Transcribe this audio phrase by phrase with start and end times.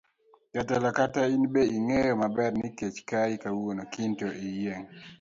[0.53, 4.87] Jatelo kata in be ing'eyo maber ni kech kayi kawuono kiny to iyieng'.